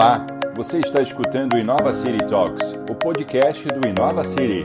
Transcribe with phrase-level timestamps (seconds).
[0.00, 4.62] Olá, você está escutando o Inova City Talks, o podcast do Inova City.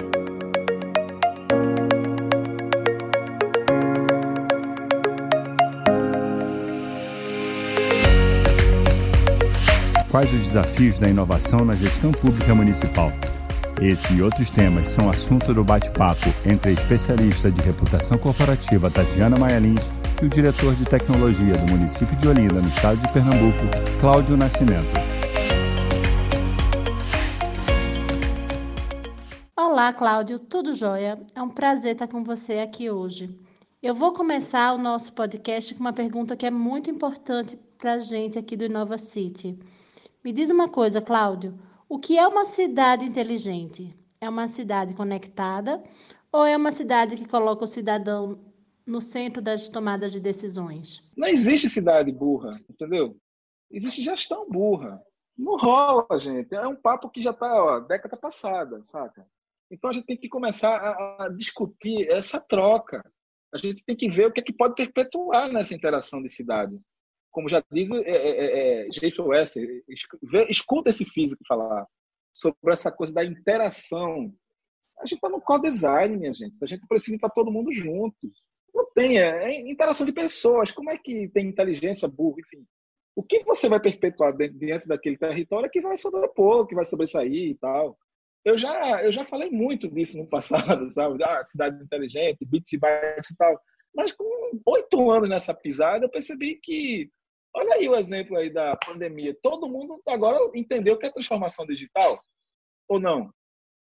[10.12, 13.12] Quais os desafios da inovação na gestão pública municipal?
[13.82, 19.36] Esse e outros temas são assunto do bate-papo entre a especialista de reputação corporativa Tatiana
[19.36, 19.82] Maia Lins
[20.22, 23.66] e o diretor de tecnologia do município de Olinda, no estado de Pernambuco,
[24.00, 25.13] Cláudio Nascimento.
[29.84, 31.22] Olá, Cláudio, tudo jóia?
[31.36, 33.38] É um prazer estar com você aqui hoje.
[33.82, 38.00] Eu vou começar o nosso podcast com uma pergunta que é muito importante para a
[38.00, 39.60] gente aqui do Inova City.
[40.24, 41.60] Me diz uma coisa, Cláudio:
[41.90, 43.94] o que é uma cidade inteligente?
[44.22, 45.84] É uma cidade conectada
[46.32, 48.40] ou é uma cidade que coloca o cidadão
[48.86, 51.04] no centro das tomadas de decisões?
[51.14, 53.18] Não existe cidade burra, entendeu?
[53.70, 55.04] Existe gestão burra.
[55.38, 56.56] Não rola, gente.
[56.56, 59.28] É um papo que já está década passada, saca?
[59.74, 63.04] Então a gente tem que começar a, a, discutir essa troca.
[63.52, 66.80] A gente tem que ver o que é que pode perpetuar nessa interação de cidade.
[67.32, 69.84] Como já diz é, é, é, é J.F.
[70.48, 71.88] escuta esse físico falar
[72.32, 74.32] sobre essa coisa da interação.
[75.00, 76.56] A gente está no co-design, minha gente.
[76.62, 78.30] A gente precisa estar todo mundo juntos.
[78.74, 80.70] Não tem, é, é interação de pessoas.
[80.70, 82.64] Como é que tem inteligência, burro, enfim.
[83.16, 87.50] O que você vai perpetuar dentro daquele território é que vai sobrepor, que vai sobressair
[87.50, 87.98] e tal.
[88.46, 91.24] Eu já, eu já falei muito disso no passado, sabe?
[91.24, 93.60] Ah, cidade inteligente, bits e bytes e tal.
[93.96, 94.26] Mas com
[94.66, 97.10] oito anos nessa pisada, eu percebi que,
[97.56, 99.38] olha aí o exemplo aí da pandemia.
[99.42, 102.22] Todo mundo agora entendeu que é transformação digital
[102.90, 103.32] ou não?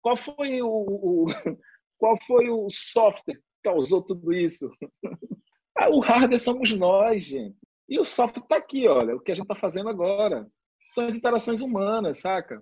[0.02, 1.26] Qual foi o, o
[1.98, 4.70] qual foi o software causou tudo isso?
[5.80, 7.56] Ah, o hardware somos nós, gente.
[7.88, 10.44] E o software está aqui, olha, o que a gente está fazendo agora.
[10.90, 12.60] São as interações humanas, saca?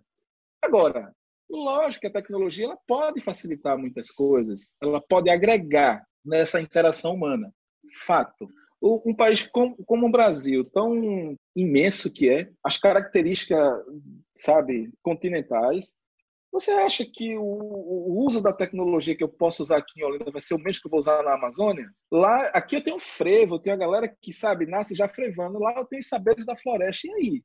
[0.62, 1.15] Agora,
[1.50, 7.52] lógico que a tecnologia ela pode facilitar muitas coisas, ela pode agregar nessa interação humana.
[8.04, 8.48] Fato.
[8.82, 13.58] Um país como, o Brasil, tão imenso que é, as características,
[14.34, 15.96] sabe, continentais,
[16.56, 20.30] você acha que o, o, uso da tecnologia que eu posso usar aqui em Olinda
[20.30, 21.86] vai ser o mesmo que eu vou usar na Amazônia?
[22.10, 25.58] Lá, aqui eu tenho frevo, eu tenho a galera que sabe nasce já frevando.
[25.58, 27.06] Lá eu tenho os saberes da floresta.
[27.08, 27.44] E aí?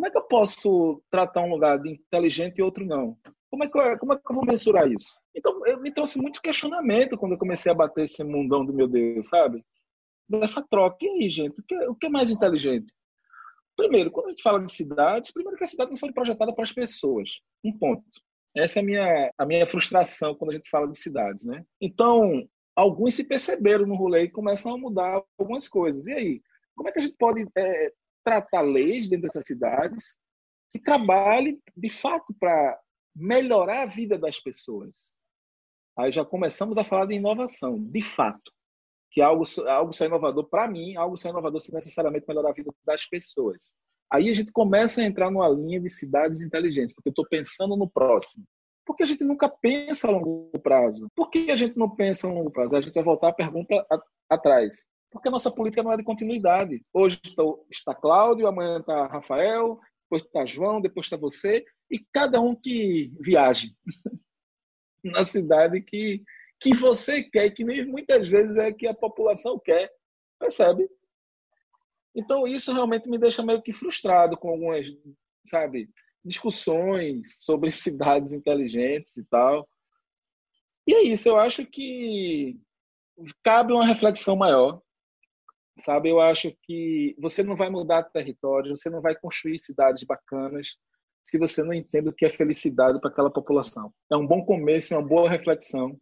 [0.00, 3.18] Como é que eu posso tratar um lugar de inteligente e outro não?
[3.50, 5.20] Como é que eu, como é que eu vou mensurar isso?
[5.36, 8.88] Então, eu, me trouxe muito questionamento quando eu comecei a bater esse mundão do meu
[8.88, 9.62] Deus, sabe?
[10.26, 10.96] Dessa troca.
[11.02, 11.60] E aí, gente?
[11.60, 12.94] O que, o que é mais inteligente?
[13.76, 16.64] Primeiro, quando a gente fala de cidades, primeiro que a cidade não foi projetada para
[16.64, 17.32] as pessoas.
[17.62, 18.02] Um ponto.
[18.56, 21.62] Essa é a minha, a minha frustração quando a gente fala de cidades, né?
[21.78, 26.06] Então, alguns se perceberam no rolê e começam a mudar algumas coisas.
[26.06, 26.42] E aí,
[26.74, 27.92] como é que a gente pode é,
[28.24, 30.18] tratar leis dentro dessas cidades
[30.70, 32.78] que trabalhem, de fato, para
[33.14, 35.14] melhorar a vida das pessoas?
[35.98, 38.52] Aí já começamos a falar de inovação, de fato
[39.10, 42.72] que algo, algo só inovador para mim, algo só inovador se necessariamente melhorar a vida
[42.84, 43.74] das pessoas.
[44.10, 47.76] Aí a gente começa a entrar numa linha de cidades inteligentes, porque eu estou pensando
[47.76, 48.44] no próximo.
[48.86, 51.08] Porque a gente nunca pensa a longo prazo.
[51.14, 52.76] Por que a gente não pensa a longo prazo?
[52.76, 54.88] A gente vai voltar à pergunta a, atrás.
[55.10, 56.84] Porque a nossa política não é de continuidade.
[56.92, 57.20] Hoje
[57.70, 63.12] está Cláudio, amanhã está Rafael, depois está João, depois está você, e cada um que
[63.20, 63.74] viaje
[65.02, 66.22] na cidade que,
[66.60, 69.92] que você quer que nem muitas vezes é que a população quer.
[70.38, 70.88] Percebe?
[72.14, 74.86] Então isso realmente me deixa meio que frustrado com algumas,
[75.44, 75.88] sabe,
[76.24, 79.68] discussões sobre cidades inteligentes e tal.
[80.86, 82.58] E é isso, eu acho que
[83.44, 84.80] cabe uma reflexão maior,
[85.78, 86.10] sabe?
[86.10, 90.76] Eu acho que você não vai mudar território, você não vai construir cidades bacanas
[91.24, 93.92] se você não entende o que é felicidade para aquela população.
[94.10, 95.98] É um bom começo, é uma boa reflexão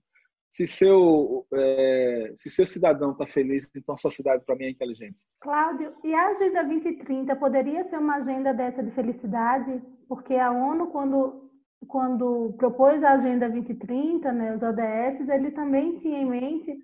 [0.51, 5.23] se seu, é, se seu cidadão está feliz, então a sociedade para mim é inteligente.
[5.41, 9.83] Cláudio, e a Agenda 2030 poderia ser uma agenda dessa de felicidade?
[10.09, 11.51] Porque a ONU, quando,
[11.87, 16.79] quando propôs a Agenda 2030, né, os ODS, ele também tinha em mente,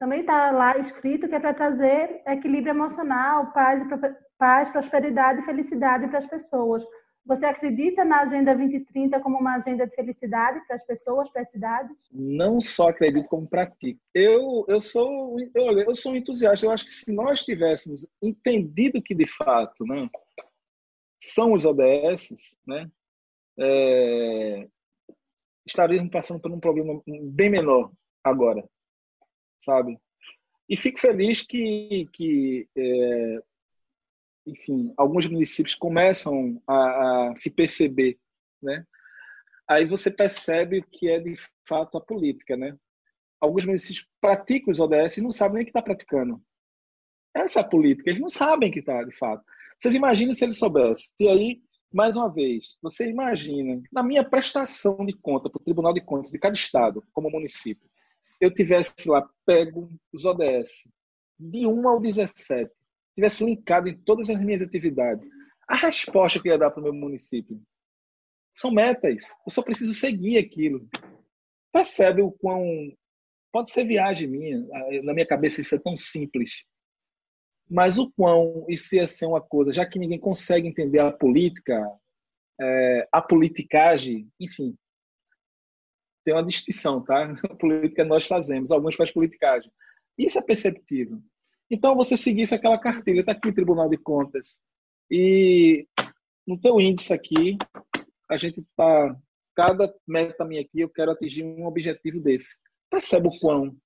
[0.00, 3.86] também está lá escrito que é para trazer equilíbrio emocional, paz,
[4.38, 6.82] paz, prosperidade e felicidade para as pessoas.
[7.26, 11.50] Você acredita na Agenda 2030 como uma agenda de felicidade para as pessoas, para as
[11.50, 12.08] cidades?
[12.10, 14.00] Não só acredito, como pratico.
[14.14, 16.64] Eu, eu, sou, eu, eu sou um entusiasta.
[16.64, 20.08] Eu acho que se nós tivéssemos entendido que, de fato, né,
[21.22, 22.90] são os ODS, né,
[23.58, 24.66] é,
[25.66, 27.92] estaríamos passando por um problema bem menor
[28.24, 28.66] agora,
[29.60, 29.98] sabe?
[30.68, 33.42] E fico feliz que, que é,
[34.46, 38.18] enfim, alguns municípios começam a, a se perceber,
[38.62, 38.84] né?
[39.68, 41.36] Aí você percebe o que é de
[41.66, 42.76] fato a política, né?
[43.40, 46.42] Alguns municípios praticam os ODS e não sabem nem que está praticando.
[47.34, 49.44] Essa é a política, eles não sabem que está de fato.
[49.78, 51.12] Vocês imaginam se eles soubessem.
[51.20, 51.62] E aí,
[51.92, 56.30] mais uma vez, você imagina, na minha prestação de conta para o Tribunal de Contas
[56.30, 57.89] de cada estado, como município,
[58.40, 60.88] eu tivesse lá pego os ODS
[61.38, 62.70] de 1 ao 17,
[63.14, 65.28] tivesse linkado em todas as minhas atividades,
[65.68, 67.60] a resposta que eu ia dar para o meu município
[68.52, 69.30] são metas.
[69.46, 70.88] Eu só preciso seguir aquilo.
[71.72, 72.64] Percebe o quão.
[73.52, 74.60] Pode ser viagem minha,
[75.02, 76.64] na minha cabeça isso é tão simples.
[77.68, 81.80] Mas o quão isso ia ser uma coisa, já que ninguém consegue entender a política,
[82.60, 84.76] é, a politicagem, enfim,
[86.24, 87.34] tem uma distinção, tá?
[87.58, 89.70] Política nós fazemos, alguns fazem politicagem.
[90.18, 91.18] Isso é perceptível.
[91.70, 94.60] Então, você seguisse aquela cartilha, está aqui Tribunal de Contas,
[95.10, 95.86] e
[96.46, 97.56] no teu índice aqui,
[98.28, 99.16] a gente está,
[99.54, 102.58] cada meta minha aqui, eu quero atingir um objetivo desse.
[102.90, 103.76] Percebe o quão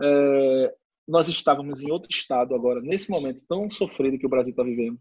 [0.00, 0.74] é,
[1.06, 4.98] nós estávamos em outro estado agora, nesse momento tão sofrido que o Brasil está vivendo.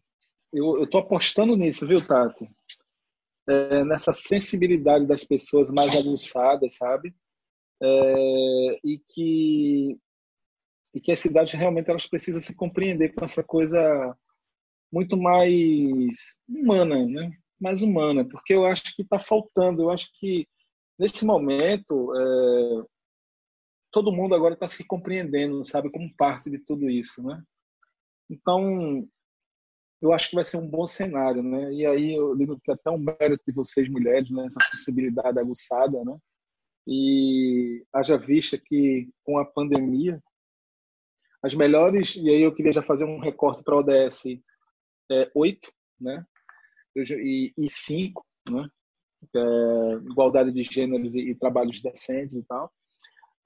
[0.51, 2.49] Eu estou apostando nisso, viu, Tati?
[3.49, 7.15] É, nessa sensibilidade das pessoas mais aguçadas, sabe?
[7.81, 9.97] É, e que
[10.93, 14.15] e que as cidades realmente elas precisam se compreender com essa coisa
[14.91, 17.31] muito mais humana, né?
[17.59, 19.83] Mais humana, porque eu acho que está faltando.
[19.83, 20.47] Eu acho que
[20.97, 22.85] nesse momento é,
[23.91, 27.41] todo mundo agora está se compreendendo, sabe, como parte de tudo isso, né?
[28.29, 29.07] Então
[30.01, 31.73] eu acho que vai ser um bom cenário, né?
[31.73, 34.45] E aí eu digo que até um mérito de vocês mulheres, né?
[34.45, 36.17] Essa sensibilidade aguçada, né?
[36.87, 40.21] E haja vista que com a pandemia
[41.41, 44.25] as melhores, e aí eu queria já fazer um recorte para a ODS
[45.11, 46.25] é, 8, né?
[46.95, 48.69] E, e 5, né?
[49.35, 52.71] É, igualdade de gêneros e, e, trabalhos decentes e tal.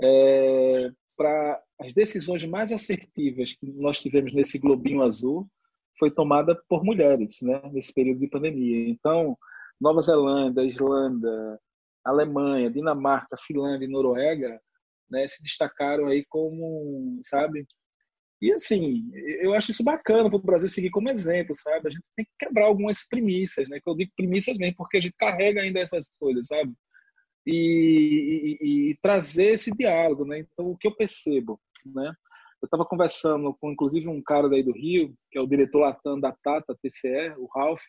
[0.02, 5.50] É, para as decisões mais assertivas que nós tivemos nesse globinho azul
[6.00, 7.62] foi tomada por mulheres, né?
[7.72, 8.90] Nesse período de pandemia.
[8.90, 9.38] Então,
[9.80, 11.60] Nova Zelândia, Islândia,
[12.06, 14.60] Alemanha, Dinamarca, Finlândia e Noruega
[15.10, 17.66] né, se destacaram aí como, sabe,
[18.44, 19.10] e assim,
[19.42, 21.88] eu acho isso bacana para o Brasil seguir como exemplo, sabe?
[21.88, 23.80] A gente tem que quebrar algumas premissas, né?
[23.82, 26.74] Que eu digo premissas mesmo, porque a gente carrega ainda essas coisas, sabe?
[27.48, 30.40] E, e, e trazer esse diálogo, né?
[30.40, 32.14] Então, o que eu percebo, né?
[32.64, 36.18] Eu estava conversando com, inclusive, um cara daí do Rio, que é o diretor Latam
[36.18, 37.84] da Tata TCE, o Ralph,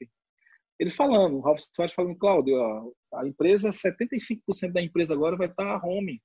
[0.81, 2.57] ele falando, o Ralph Soares falando, Cláudio,
[3.15, 6.21] a empresa, 75% da empresa agora vai estar home,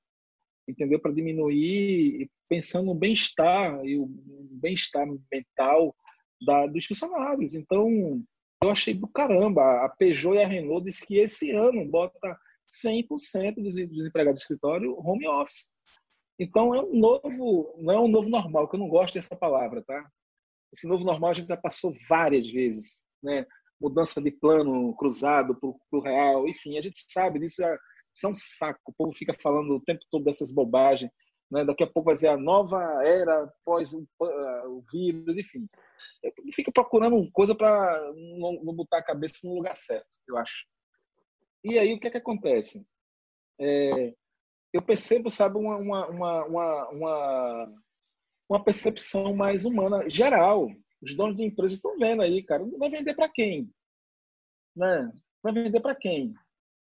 [0.68, 1.00] entendeu?
[1.00, 4.07] Para diminuir, pensando no bem-estar e o
[4.54, 5.96] bem-estar mental
[6.42, 7.54] da, dos funcionários.
[7.54, 8.19] Então,
[8.63, 9.86] eu achei do caramba.
[9.86, 12.36] A Peugeot e a Renault disse que esse ano bota
[12.84, 15.68] 100% dos, dos empregados do escritório home office.
[16.39, 19.83] Então, é um novo, não é um novo normal, que eu não gosto dessa palavra,
[19.83, 20.09] tá?
[20.74, 23.45] Esse novo normal a gente já passou várias vezes, né?
[23.81, 27.77] Mudança de plano cruzado para o real, enfim, a gente sabe disso já
[28.19, 28.80] isso é um saco.
[28.88, 31.12] O povo fica falando o tempo todo dessas bobagens.
[31.50, 31.65] Né?
[31.65, 35.68] Daqui a pouco vai ser a nova era após o, o vírus, enfim.
[36.53, 38.00] Fica procurando coisa para
[38.38, 40.65] não, não, botar a cabeça no lugar certo, eu acho.
[41.63, 42.86] E aí o que é que acontece?
[43.60, 44.13] É,
[44.74, 47.74] eu percebo, sabe, uma, uma, uma, uma,
[48.50, 50.68] uma percepção mais humana, geral.
[51.02, 52.64] Os donos de empresas estão vendo aí, cara.
[52.78, 53.72] Vai vender para quem?
[54.76, 55.12] Né?
[55.42, 56.34] Vai vender para quem?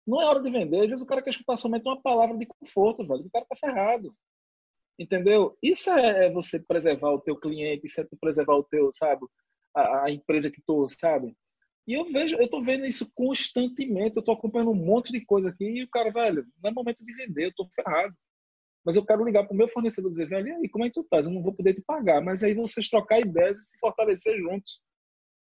[0.07, 0.81] Não é hora de vender.
[0.81, 3.27] Às vezes o cara quer escutar somente uma palavra de conforto, velho.
[3.27, 4.15] O cara tá ferrado.
[4.99, 5.57] Entendeu?
[5.63, 9.27] Isso é, é você preservar o teu cliente, isso é preservar o teu, sabe?
[9.75, 11.35] A, a empresa que tu, sabe?
[11.87, 14.17] E eu vejo, eu tô vendo isso constantemente.
[14.17, 17.05] Eu tô acompanhando um monte de coisa aqui e o cara, velho, não é momento
[17.05, 18.15] de vender, eu tô ferrado.
[18.85, 20.95] Mas eu quero ligar pro meu fornecedor e dizer, velho, e aí, como é que
[20.95, 21.19] tu tá?
[21.19, 22.21] Eu não vou poder te pagar.
[22.21, 24.81] Mas aí vocês trocar ideias e se fortalecer juntos,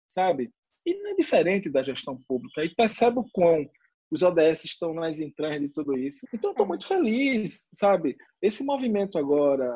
[0.07, 0.51] sabe?
[0.85, 2.63] E não é diferente da gestão pública.
[2.63, 3.67] E percebe o quão
[4.11, 6.27] os ODS estão nas entranhas de tudo isso.
[6.33, 6.69] Então, estou é.
[6.69, 8.17] muito feliz, sabe?
[8.41, 9.71] Esse movimento agora,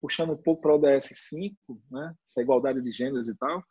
[0.00, 1.56] puxando um pouco para o ODS 5,
[1.90, 2.14] né?
[2.26, 3.62] essa igualdade de gêneros e tal,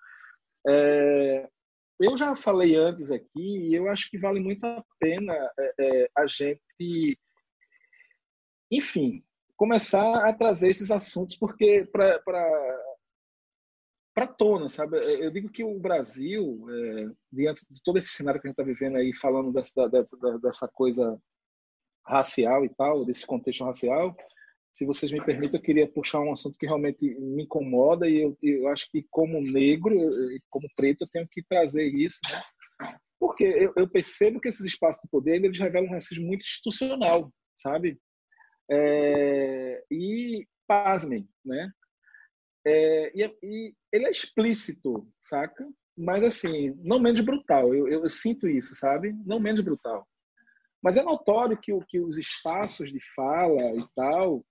[0.68, 1.50] é...
[2.00, 6.10] eu já falei antes aqui e eu acho que vale muito a pena é, é
[6.16, 7.18] a gente,
[8.72, 9.24] enfim,
[9.56, 12.20] começar a trazer esses assuntos, porque para
[14.14, 14.98] para tona, sabe?
[14.98, 18.64] Eu digo que o Brasil, é, diante de todo esse cenário que a gente está
[18.64, 21.22] vivendo aí, falando dessa, dessa, dessa coisa
[22.06, 24.16] racial e tal, desse contexto racial,
[24.76, 28.38] se vocês me permitem, eu queria puxar um assunto que realmente me incomoda e eu,
[28.44, 29.96] eu acho que como negro,
[30.50, 32.42] como preto, eu tenho que trazer isso, né?
[33.18, 37.32] Porque eu, eu percebo que esses espaços de poder eles revelam um racismo muito institucional,
[37.56, 37.98] sabe?
[38.70, 41.72] É, e pasmem, né?
[42.68, 45.66] É, e, e, ele é explícito, saca?
[45.98, 47.74] Mas assim, não menos brutal.
[47.74, 49.14] Eu, eu, eu, sinto isso, sabe?
[49.26, 50.06] Não menos brutal.
[50.86, 54.46] Mas é notório que, que os espaços de fala e tal,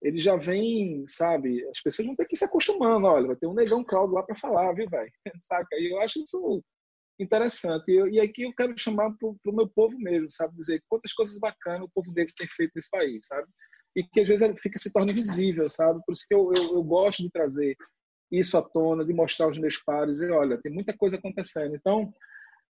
[0.00, 1.62] ele já vem, sabe?
[1.68, 3.06] As pessoas vão ter que ir se acostumando.
[3.06, 5.12] Olha, vai ter um negão caldo lá para falar, viu, velho?
[5.42, 5.76] Saca?
[5.76, 6.64] E eu acho isso
[7.20, 7.90] interessante.
[7.90, 10.56] E, e aqui eu quero chamar para o meu povo mesmo, sabe?
[10.56, 13.46] Dizer quantas coisas bacanas o povo negro tem feito nesse país, sabe?
[13.94, 16.00] E que às vezes fica se torna invisível, sabe?
[16.06, 17.76] Por isso que eu, eu, eu gosto de trazer
[18.32, 21.76] isso à tona, de mostrar aos meus pares, e olha, tem muita coisa acontecendo.
[21.76, 22.10] Então,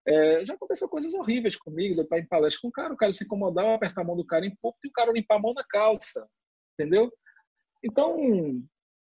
[0.06, 2.96] é, já aconteceu coisas horríveis comigo, de eu estar em palestra com um cara, o
[2.96, 5.40] cara se incomodar, apertar a mão do cara em pouco e o cara limpar a
[5.40, 6.28] mão na calça,
[6.78, 7.10] entendeu?
[7.82, 8.16] Então,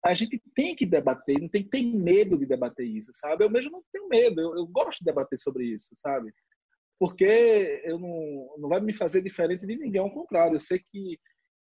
[0.05, 3.43] a gente tem que debater, não tem que ter medo de debater isso, sabe?
[3.43, 6.31] Eu mesmo não tenho medo, eu, eu gosto de debater sobre isso, sabe?
[7.00, 11.20] Porque eu não, não vai me fazer diferente de ninguém, ao contrário, eu sei que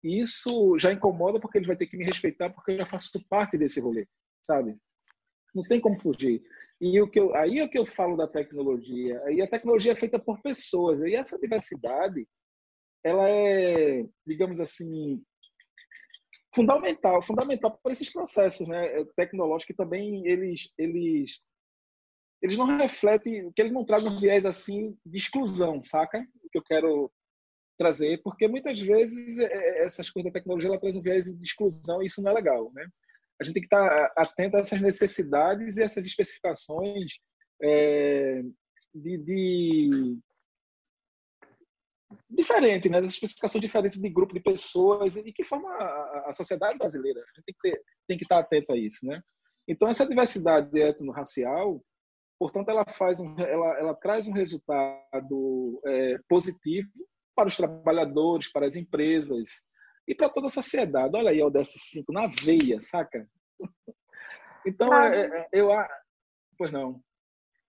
[0.02, 3.56] isso já incomoda porque ele vai ter que me respeitar porque eu já faço parte
[3.56, 4.06] desse rolê,
[4.46, 4.76] sabe?
[5.54, 6.42] Não tem como fugir.
[6.84, 9.18] E o que eu, aí é o que eu falo da tecnologia.
[9.30, 11.00] E a tecnologia é feita por pessoas.
[11.00, 12.28] E essa diversidade,
[13.02, 15.24] ela é, digamos assim,
[16.54, 21.40] fundamental, fundamental para esses processos, né, é, tecnológicos que também eles eles
[22.42, 26.20] eles não refletem, que eles não trazem um viés assim de exclusão, saca?
[26.44, 27.10] O que eu quero
[27.78, 31.42] trazer, porque muitas vezes é, é, essas coisas da tecnologia ela traz um viés de
[31.42, 32.86] exclusão e isso não é legal, né?
[33.40, 37.18] A gente tem que estar atento a essas necessidades e essas especificações
[37.62, 38.42] é,
[38.94, 40.18] de, de
[42.30, 42.98] diferente, né?
[42.98, 47.20] As especificações diferentes de grupo de pessoas e que forma a, a sociedade brasileira.
[47.20, 49.20] A gente tem que, ter, tem que estar atento a isso, né?
[49.68, 51.82] Então essa diversidade etno-racial,
[52.38, 56.90] portanto, ela faz um, ela, ela traz um resultado é, positivo
[57.34, 59.66] para os trabalhadores, para as empresas
[60.06, 61.16] e para toda a sociedade.
[61.16, 63.26] Olha aí o DS5 na veia, saca?
[64.66, 65.68] Então, é, é, eu,
[66.56, 66.98] pois não.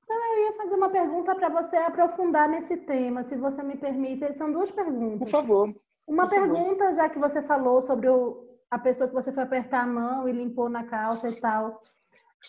[0.08, 4.34] Eu ia fazer uma pergunta para você aprofundar nesse tema, se você me permite.
[4.36, 5.20] São duas perguntas.
[5.20, 5.76] Por favor.
[6.08, 6.96] Uma Por pergunta, favor.
[6.96, 10.32] já que você falou sobre o, a pessoa que você foi apertar a mão e
[10.32, 11.82] limpou na calça e tal.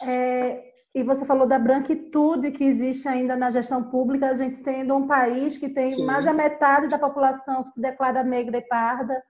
[0.03, 4.95] É, e você falou da branquitude que existe ainda na gestão pública, a gente sendo
[4.95, 6.05] um país que tem Sim.
[6.05, 9.23] mais da metade da população que se declara negra e parda.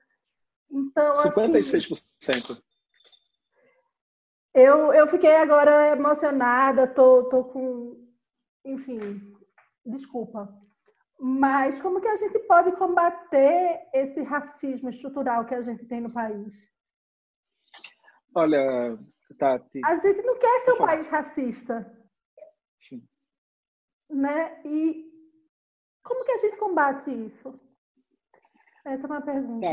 [0.70, 2.02] Então, 56%.
[2.22, 2.62] Assim,
[4.54, 8.06] eu, eu fiquei agora emocionada, tô, tô com
[8.66, 9.32] enfim,
[9.84, 10.52] desculpa.
[11.18, 16.12] Mas como que a gente pode combater esse racismo estrutural que a gente tem no
[16.12, 16.68] país?
[18.34, 18.98] Olha,
[19.38, 19.80] Tati.
[19.84, 22.06] A gente não quer ser um país racista.
[22.78, 23.06] Sim.
[24.10, 24.60] Né?
[24.64, 25.10] E
[26.02, 27.58] como que a gente combate isso?
[28.84, 29.66] Essa é uma pergunta.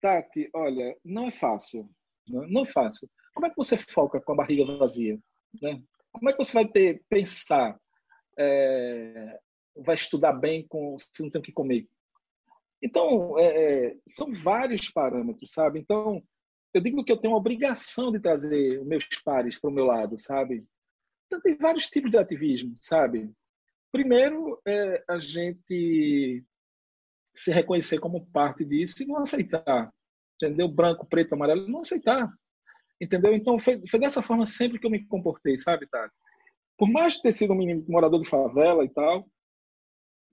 [0.00, 1.88] Tati, olha, não é fácil.
[2.28, 3.08] Não, não é fácil.
[3.34, 5.18] Como é que você foca com a barriga vazia?
[5.60, 5.82] Né?
[6.12, 7.78] Como é que você vai ter, pensar
[8.38, 9.38] é,
[9.76, 11.88] vai estudar bem com, se não tem o que comer.
[12.82, 15.80] Então, é, é, são vários parâmetros, sabe?
[15.80, 16.22] Então,
[16.74, 19.86] eu digo que eu tenho a obrigação de trazer os meus pares para o meu
[19.86, 20.66] lado, sabe?
[21.26, 23.32] Então, tem vários tipos de ativismo, sabe?
[23.90, 26.44] Primeiro, é a gente
[27.36, 29.92] se reconhecer como parte disso e não aceitar.
[30.34, 30.68] Entendeu?
[30.68, 32.30] Branco, preto, amarelo, não aceitar.
[33.00, 33.34] Entendeu?
[33.34, 36.14] Então, foi, foi dessa forma sempre que eu me comportei, sabe, Tati?
[36.76, 39.28] por mais ter sido um menino morador de favela e tal,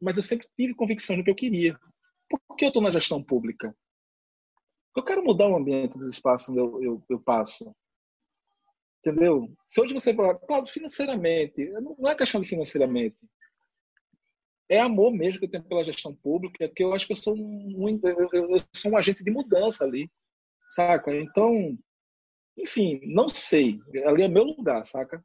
[0.02, 1.80] mas eu sempre tive convicção no que eu queria.
[2.30, 3.76] Por que eu estou na gestão pública?
[4.96, 7.74] Eu quero mudar o ambiente dos espaços onde eu, eu, eu passo.
[9.00, 9.50] Entendeu?
[9.66, 13.26] Se hoje você fala, claro, financeiramente, não é questão de financeiramente.
[14.70, 17.36] É amor mesmo que eu tenho pela gestão pública, que eu acho que eu sou
[17.36, 20.10] um, eu sou um agente de mudança ali,
[20.70, 21.16] saca?
[21.16, 21.78] Então,
[22.58, 23.80] enfim, não sei.
[24.06, 25.24] Ali é meu lugar, saca?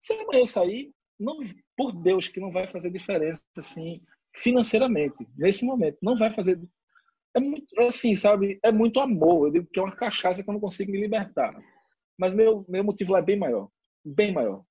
[0.00, 1.38] Se amanhã eu sair, não,
[1.76, 4.00] por Deus, que não vai fazer diferença assim
[4.34, 5.98] financeiramente nesse momento.
[6.02, 6.60] Não vai fazer.
[7.34, 8.58] É muito assim, sabe?
[8.62, 9.46] É muito amor.
[9.46, 11.54] Eu digo que é uma cachaça que eu não consigo me libertar.
[12.18, 13.68] Mas meu meu motivo lá é bem maior,
[14.04, 14.64] bem maior.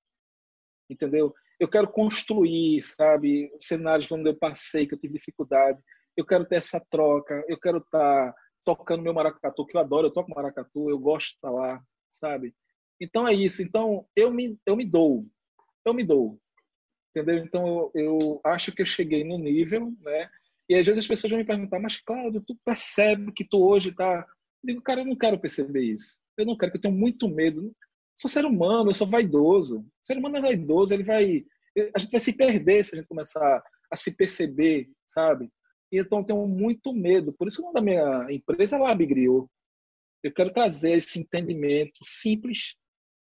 [0.88, 1.34] Entendeu?
[1.60, 5.78] Eu quero construir, sabe, cenários onde eu passei, que eu tive dificuldade.
[6.16, 7.44] Eu quero ter essa troca.
[7.46, 10.06] Eu quero estar tá tocando meu maracatu, que eu adoro.
[10.06, 12.54] Eu toco maracatu, eu gosto de estar lá, sabe?
[13.00, 13.62] Então é isso.
[13.62, 15.26] Então eu me, eu me dou.
[15.84, 16.40] Eu me dou.
[17.14, 17.44] Entendeu?
[17.44, 20.30] Então eu, eu acho que eu cheguei no nível, né?
[20.68, 23.90] E às vezes as pessoas vão me perguntar, mas Cláudio, tu percebe que tu hoje
[23.90, 24.24] está
[24.62, 26.18] digo, cara, eu não quero perceber isso.
[26.36, 27.74] Eu não quero, eu tenho muito medo.
[28.20, 29.78] Sou ser humano, eu sou vaidoso.
[29.78, 31.42] O ser humano é vaidoso, ele vai.
[31.94, 35.50] A gente vai se perder se a gente começar a se perceber, sabe?
[35.90, 37.32] E então tenho muito medo.
[37.32, 39.50] Por isso o nome da minha empresa é Labigriou.
[40.22, 42.74] Eu quero trazer esse entendimento simples,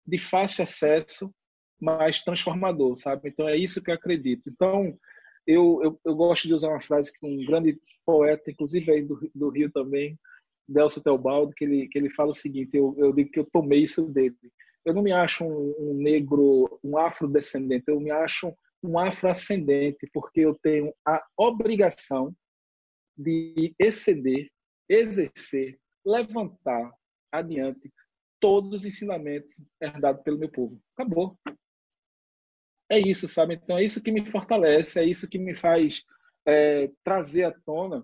[0.04, 1.32] de fácil acesso,
[1.80, 3.30] mas transformador, sabe?
[3.30, 4.50] Então é isso que eu acredito.
[4.50, 4.98] Então
[5.46, 9.30] eu, eu, eu gosto de usar uma frase que um grande poeta, inclusive aí do,
[9.36, 10.20] do Rio também,
[10.68, 13.84] Delcio Teobaldo, que ele, que ele fala o seguinte: eu, eu digo que eu tomei
[13.84, 14.36] isso dele.
[14.86, 20.42] Eu não me acho um, um negro, um afrodescendente, eu me acho um afroascendente, porque
[20.42, 22.36] eu tenho a obrigação
[23.16, 24.50] de exceder,
[24.90, 26.92] exercer, levantar
[27.32, 27.92] adiante
[28.40, 30.82] todos os ensinamentos herdados pelo meu povo.
[30.96, 31.38] Acabou.
[32.92, 33.54] É isso, sabe?
[33.54, 36.04] Então é isso que me fortalece, é isso que me faz
[36.46, 38.04] é, trazer à tona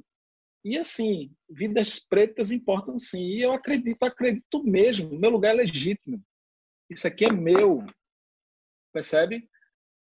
[0.68, 3.24] e assim, vidas pretas importam sim.
[3.24, 5.18] E eu acredito, acredito mesmo.
[5.18, 6.22] Meu lugar é legítimo.
[6.90, 7.86] Isso aqui é meu.
[8.94, 9.50] Percebe?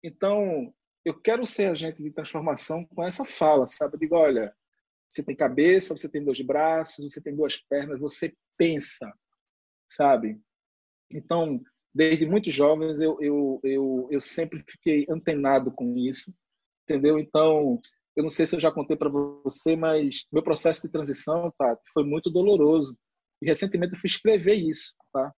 [0.03, 0.73] Então,
[1.05, 3.95] eu quero ser agente de transformação com essa fala, sabe?
[3.95, 4.55] Eu digo, olha,
[5.09, 9.13] você tem cabeça, você tem dois braços, você tem duas pernas, você pensa,
[9.89, 10.41] sabe?
[11.13, 11.63] Então,
[11.95, 16.35] desde muito jovens, eu, eu, eu, eu sempre fiquei antenado com isso,
[16.83, 17.19] entendeu?
[17.19, 17.81] Então,
[18.17, 21.79] eu não sei se eu já contei para você, mas meu processo de transição, tá,
[21.93, 22.99] foi muito doloroso.
[23.43, 25.33] E recentemente eu fui escrever isso, tá?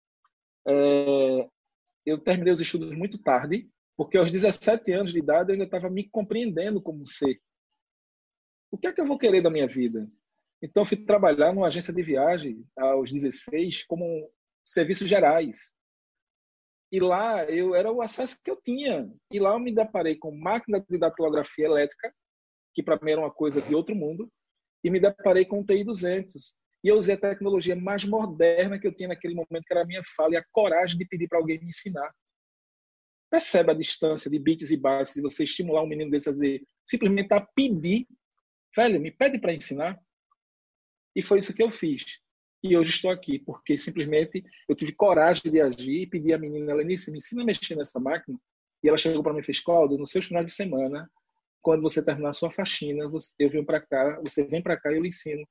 [0.68, 1.48] É,
[2.04, 5.88] eu terminei os estudos muito tarde, porque aos 17 anos de idade eu ainda estava
[5.88, 7.40] me compreendendo como ser.
[8.70, 10.10] O que é que eu vou querer da minha vida?
[10.62, 14.30] Então fui trabalhar numa agência de viagem aos 16 como
[14.64, 15.72] serviços gerais.
[16.90, 19.10] E lá eu era o acesso que eu tinha.
[19.32, 22.12] E lá eu me deparei com máquina de datilografia elétrica
[22.78, 24.30] que para mim era uma coisa de outro mundo,
[24.84, 26.54] e me deparei com o TI 200.
[26.82, 29.86] E eu usei a tecnologia mais moderna que eu tinha naquele momento, que era a
[29.86, 32.12] minha fala, e a coragem de pedir para alguém me ensinar.
[33.30, 36.62] Percebe a distância de bits e bytes de você estimular um menino desse a dizer,
[36.84, 38.06] simplesmente a pedir,
[38.74, 39.98] velho, me pede para ensinar.
[41.14, 42.20] E foi isso que eu fiz.
[42.62, 46.74] E hoje estou aqui, porque simplesmente eu tive coragem de agir e pedi à menina,
[46.74, 48.38] Lenice, me ensina a mexer nessa máquina.
[48.82, 51.10] E ela chegou para mim e fez, Cláudio, nos seus finais de semana,
[51.60, 54.90] quando você terminar a sua faxina, você, eu venho para cá, você vem para cá
[54.90, 55.46] e eu lhe ensino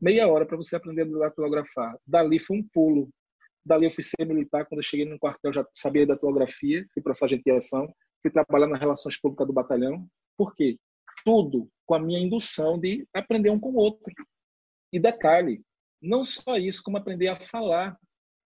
[0.00, 1.96] meia hora para você aprender a datilografar.
[2.06, 3.08] Dali foi um pulo.
[3.64, 7.12] Dali eu fui ser militar, quando eu cheguei no quartel já sabia datilografia, fui para
[7.12, 10.06] a sargentiação, fui trabalhar nas relações públicas do batalhão.
[10.36, 10.78] Por quê?
[11.24, 14.12] Tudo com a minha indução de aprender um com o outro.
[14.92, 15.62] E detalhe,
[16.00, 17.98] não só isso, como aprender a falar.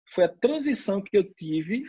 [0.09, 1.83] Foi a transição que eu tive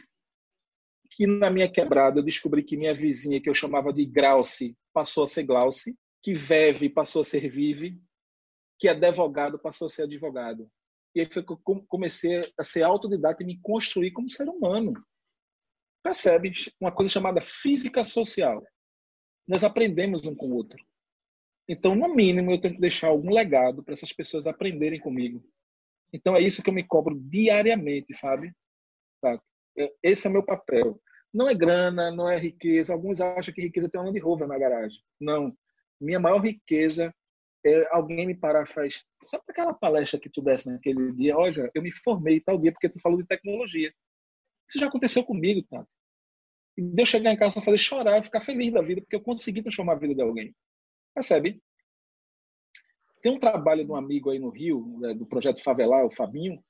[1.11, 5.25] que na minha quebrada eu descobri que minha vizinha, que eu chamava de Grauce, passou
[5.25, 8.01] a ser Glauce, que Veve passou a ser Vive,
[8.79, 10.71] que advogado passou a ser advogado.
[11.14, 14.93] E aí foi que eu comecei a ser autodidata e me construir como ser humano.
[16.03, 16.53] Percebe?
[16.81, 18.64] Uma coisa chamada física social.
[19.47, 20.83] Nós aprendemos um com o outro.
[21.69, 25.45] Então, no mínimo, eu tenho que deixar algum legado para essas pessoas aprenderem comigo.
[26.12, 28.53] Então, é isso que eu me cobro diariamente, sabe?
[29.21, 29.38] Tá?
[30.03, 31.01] Esse é meu papel.
[31.33, 32.95] Não é grana, não é riqueza.
[32.95, 35.03] Alguns acham que riqueza tem um Land Rover na garagem.
[35.21, 35.55] Não.
[36.01, 37.14] Minha maior riqueza
[37.64, 39.05] é alguém me parar faz.
[39.25, 41.37] Sabe aquela palestra que tu desse naquele dia?
[41.37, 43.92] Olha, eu me formei tal dia porque tu falou de tecnologia.
[44.68, 45.87] Isso já aconteceu comigo, tá?
[46.77, 49.23] E de eu chegar em casa e fazer chorar, ficar feliz da vida, porque eu
[49.23, 50.55] consegui transformar a vida de alguém.
[51.14, 51.61] Percebe?
[53.21, 56.62] Tem um trabalho de um amigo aí no Rio, né, do projeto Favelar, o Fabinho,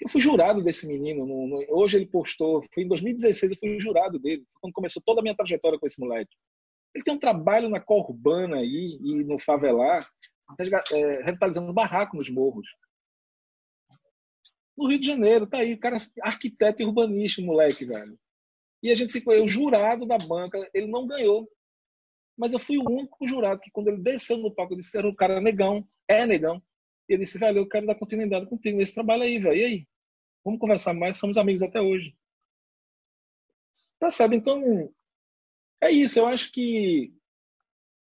[0.00, 1.26] eu fui jurado desse menino.
[1.26, 4.44] No, no, hoje ele postou, foi em 2016, eu fui jurado dele.
[4.60, 6.36] Quando começou toda a minha trajetória com esse moleque.
[6.96, 10.08] Ele tem um trabalho na cor urbana aí e no favelar,
[10.58, 12.66] é, revitalizando barraco nos morros.
[14.74, 18.18] No Rio de Janeiro, tá aí, o cara arquiteto e urbanista, moleque, velho.
[18.82, 21.46] E a gente se o jurado da banca, ele não ganhou.
[22.34, 25.06] Mas eu fui o único jurado que, quando ele desceu no palco, eu disse: era
[25.06, 26.62] um cara negão, é negão.
[27.08, 29.56] E ele disse, velho, eu quero dar continuidade contigo nesse trabalho aí, velho.
[29.56, 29.88] E aí?
[30.42, 32.16] Vamos conversar mais, somos amigos até hoje.
[33.98, 34.36] Percebe?
[34.36, 34.90] Então,
[35.82, 36.18] é isso.
[36.18, 37.14] Eu acho que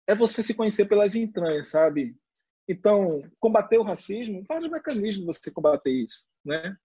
[0.07, 2.17] é você se conhecer pelas entranhas, sabe?
[2.69, 3.07] Então,
[3.41, 6.77] combater o racismo, vários mecanismos de você combater isso, né?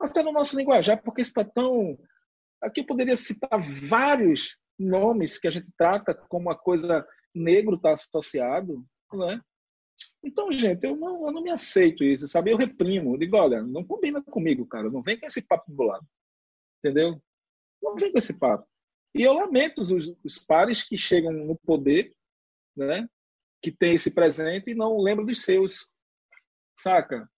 [0.00, 1.98] Até no nosso linguajar, porque está tão.
[2.62, 7.92] Aqui eu poderia citar vários nomes que a gente trata como uma coisa negro está
[7.92, 9.40] associado, né?
[10.22, 12.50] Então, gente, eu não, eu não me aceito isso, sabe?
[12.50, 13.14] Eu reprimo.
[13.14, 14.90] Eu digo, olha, não combina comigo, cara.
[14.90, 16.06] Não vem com esse papo do lado.
[16.78, 17.22] Entendeu?
[17.82, 18.66] Não vem com esse papo.
[19.16, 19.90] E eu lamento os,
[20.24, 22.14] os pares que chegam no poder,
[22.76, 23.08] né?
[23.62, 25.88] Que tem esse presente e não lembram dos seus.
[26.78, 27.28] Saca?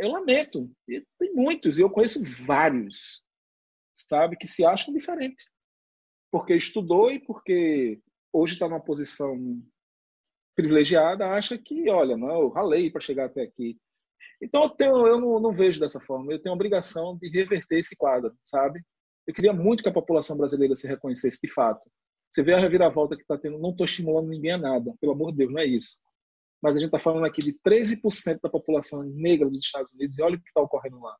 [0.00, 0.70] eu lamento.
[0.88, 3.22] E tem muitos, eu conheço vários,
[3.94, 5.44] sabe, que se acham diferente.
[6.32, 8.00] Porque estudou e porque
[8.32, 9.62] hoje está numa posição
[10.56, 13.78] privilegiada, acha que, olha, não, eu ralei para chegar até aqui.
[14.42, 16.32] Então eu, tenho, eu não, não, vejo dessa forma.
[16.32, 18.80] Eu tenho a obrigação de reverter esse quadro, sabe?
[19.30, 21.88] Eu queria muito que a população brasileira se reconhecesse de fato.
[22.28, 23.60] Você vê a reviravolta que está tendo.
[23.60, 25.98] Não estou estimulando ninguém a nada, pelo amor de Deus, não é isso.
[26.60, 30.22] Mas a gente está falando aqui de 13% da população negra dos Estados Unidos e
[30.22, 31.16] olha o que está ocorrendo lá.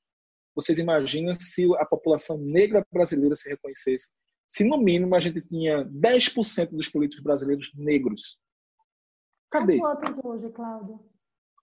[0.57, 4.11] Vocês imaginam se a população negra brasileira se reconhecesse?
[4.49, 8.40] Se no mínimo a gente tinha 10% dos políticos brasileiros negros.
[9.53, 9.79] Cadê?
[9.79, 10.99] Quantos hoje, Cláudio?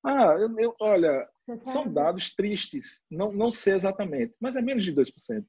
[0.02, 1.28] Ah, eu, eu, olha,
[1.64, 3.04] são dados tristes.
[3.12, 5.46] Não, não sei exatamente, mas é menos de 2%.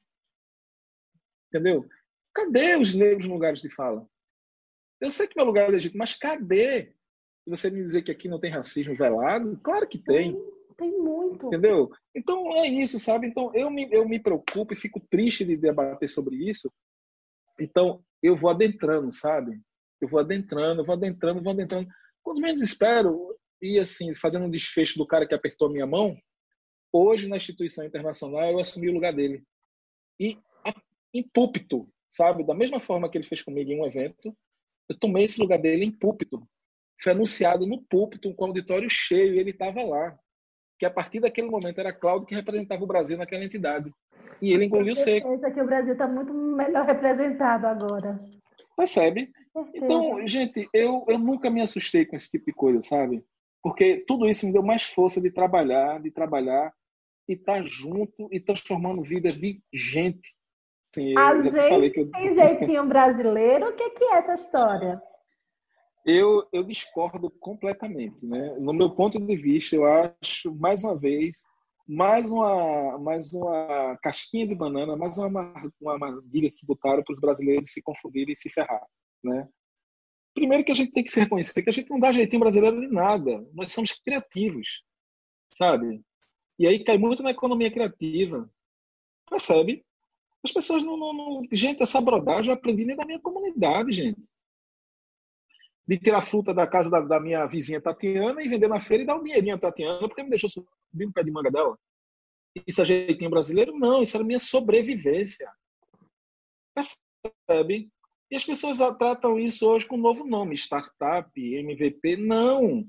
[1.49, 1.87] Entendeu?
[2.35, 4.07] Cadê os negros lugares de fala?
[5.01, 6.95] Eu sei que meu lugar é legítimo, mas cadê?
[7.47, 9.59] Você me dizer que aqui não tem racismo velado?
[9.63, 10.35] Claro que tem.
[10.35, 10.43] Tem,
[10.77, 11.47] tem muito.
[11.47, 11.91] Entendeu?
[12.15, 13.27] Então é isso, sabe?
[13.27, 16.71] Então eu me, eu me preocupo e fico triste de debater sobre isso.
[17.59, 19.61] Então eu vou adentrando, sabe?
[20.01, 21.89] Eu vou adentrando, vou adentrando, vou adentrando.
[22.23, 26.17] Quando menos espero, e assim, fazendo um desfecho do cara que apertou a minha mão,
[26.93, 29.43] hoje na instituição internacional eu assumi o lugar dele.
[30.21, 30.39] E
[31.19, 32.45] em púlpito, sabe?
[32.45, 34.35] Da mesma forma que ele fez comigo em um evento,
[34.89, 36.43] eu tomei esse lugar dele em púlpito.
[37.01, 40.19] Foi anunciado no púlpito, com o auditório cheio, e ele estava lá.
[40.79, 43.93] Que a partir daquele momento era Cláudio que representava o Brasil naquela entidade.
[44.41, 45.29] E ele engoliu seco.
[45.29, 48.21] Pensa que o Brasil está muito melhor representado agora.
[48.77, 49.33] Percebe?
[49.75, 53.25] Então, gente, eu, eu nunca me assustei com esse tipo de coisa, sabe?
[53.63, 56.73] Porque tudo isso me deu mais força de trabalhar, de trabalhar
[57.29, 60.35] e estar tá junto e transformando vidas de gente.
[60.91, 61.37] Assim, a
[61.81, 62.11] gente eu...
[62.11, 63.69] tem jeitinho brasileiro?
[63.69, 65.01] O que, que é essa história?
[66.07, 68.27] Eu, eu discordo completamente.
[68.27, 68.57] Né?
[68.59, 71.45] No meu ponto de vista, eu acho, mais uma vez,
[71.87, 77.21] mais uma, mais uma casquinha de banana, mais uma, uma armadilha que botaram para os
[77.21, 78.87] brasileiros se confundirem e se ferrar.
[79.23, 79.47] Né?
[80.35, 82.81] Primeiro que a gente tem que se reconhecer que a gente não dá jeitinho brasileiro
[82.81, 83.47] de nada.
[83.53, 84.83] Nós somos criativos,
[85.53, 86.01] sabe?
[86.59, 88.51] E aí cai muito na economia criativa.
[89.29, 89.85] Percebe?
[90.45, 91.49] As pessoas não, não, não...
[91.53, 94.29] Gente, essa brodagem eu aprendi nem da minha comunidade, gente.
[95.87, 99.07] De tirar fruta da casa da, da, minha vizinha Tatiana e vender na feira e
[99.07, 101.79] dar um dinheirinho a Tatiana porque me deixou subir no pé de manga dela.
[102.67, 103.77] Isso é jeitinho brasileiro?
[103.79, 105.51] Não, isso era minha sobrevivência.
[106.75, 107.91] Percebe?
[108.31, 112.17] E as pessoas tratam isso hoje com um novo nome, startup, MVP.
[112.17, 112.89] Não!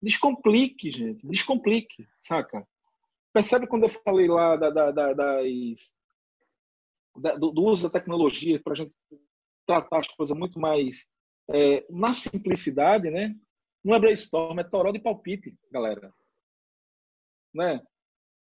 [0.00, 1.26] Descomplique, gente.
[1.26, 2.66] Descomplique, saca?
[3.38, 5.94] Percebe quando eu falei lá da, da, da, das,
[7.38, 8.92] do, do, uso da tecnologia para a gente
[9.64, 11.08] tratar as coisas muito mais
[11.48, 13.36] é, na simplicidade, né?
[13.84, 16.12] Não é brainstorm, é toró de palpite, galera.
[17.54, 17.80] Né?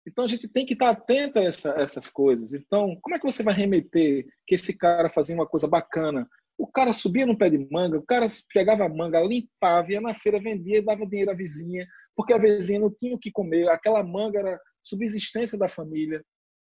[0.05, 2.53] Então a gente tem que estar atento a essa, essas coisas.
[2.53, 6.29] Então, como é que você vai remeter que esse cara fazia uma coisa bacana?
[6.55, 10.13] O cara subia no pé de manga, o cara pegava a manga, limpava, ia na
[10.13, 13.67] feira, vendia e dava dinheiro à vizinha, porque a vizinha não tinha o que comer,
[13.69, 16.23] aquela manga era subsistência da família.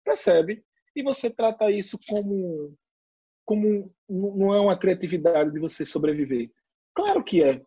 [0.03, 0.63] Percebe?
[0.95, 2.75] E você trata isso como,
[3.45, 6.51] como não é uma criatividade de você sobreviver.
[6.93, 7.61] Claro que é.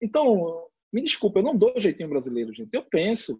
[0.00, 2.74] Então, me desculpa, eu não dou jeitinho brasileiro, gente.
[2.74, 3.38] Eu penso,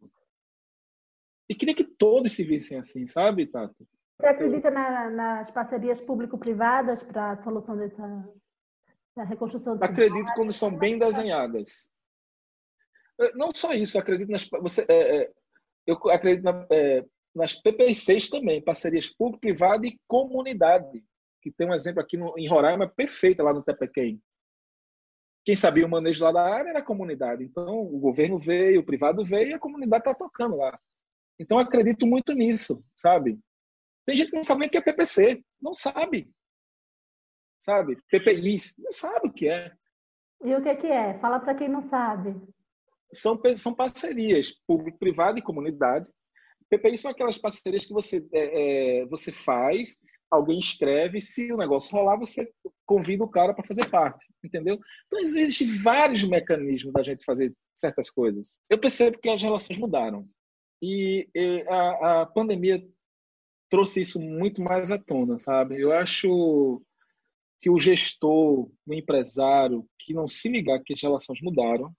[1.49, 3.87] e queria que todos se vissem assim, sabe, Tato?
[4.19, 8.07] Você acredita na, nas parcerias público-privadas para a solução dessa
[9.17, 9.79] da reconstrução?
[9.83, 11.91] Acredito quando são bem desenhadas.
[13.21, 14.49] É, não só isso, acredito nas.
[14.49, 15.33] Você, é, é,
[15.87, 21.05] eu acredito na, é, nas PPCs também, parcerias público-privada e comunidade,
[21.41, 24.23] que tem um exemplo aqui no, em Roraima perfeita lá no Tepequém.
[25.45, 27.43] Quem sabia o manejo lá da área era a comunidade.
[27.43, 30.79] Então, o governo veio, o privado veio e a comunidade está tocando lá.
[31.39, 33.41] Então, acredito muito nisso, sabe?
[34.07, 36.31] Tem gente que não sabe nem o que é PPC, não sabe.
[37.61, 37.97] Sabe?
[38.11, 39.73] PPIs, não sabe o que é.
[40.45, 41.19] E o que, é que é?
[41.19, 42.35] Fala para quem não sabe.
[43.13, 46.11] São, são parcerias público-privada e comunidade.
[46.71, 49.99] PPI são aquelas parcerias que você, é, é, você faz,
[50.31, 52.51] alguém escreve, se o negócio rolar, você
[52.87, 54.81] convida o cara para fazer parte, entendeu?
[55.07, 58.59] Então, existem vários mecanismos da gente fazer certas coisas.
[58.71, 60.27] Eu percebo que as relações mudaram.
[60.81, 62.83] E, e a, a pandemia
[63.69, 65.81] trouxe isso muito mais à tona, sabe?
[65.81, 66.83] Eu acho
[67.61, 71.95] que o gestor, o empresário, que não se ligar que as relações mudaram,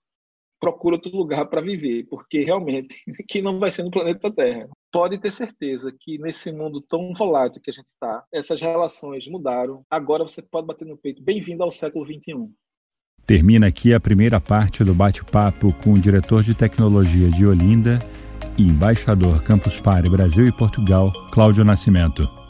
[0.60, 4.68] procura outro lugar para viver, porque realmente que não vai ser no planeta Terra.
[4.92, 9.84] Pode ter certeza que nesse mundo tão volátil que a gente está, essas relações mudaram.
[9.90, 11.22] Agora você pode bater no peito.
[11.22, 12.52] Bem-vindo ao século 21.
[13.26, 17.98] Termina aqui a primeira parte do bate-papo com o diretor de tecnologia de Olinda
[18.58, 22.43] e embaixador Campus Party Brasil e Portugal, Cláudio Nascimento.